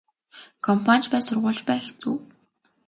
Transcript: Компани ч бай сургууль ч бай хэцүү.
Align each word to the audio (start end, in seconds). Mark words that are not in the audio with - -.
Компани 0.65 1.01
ч 1.03 1.05
бай 1.11 1.21
сургууль 1.25 1.57
ч 1.59 1.61
бай 1.67 1.79
хэцүү. 1.85 2.13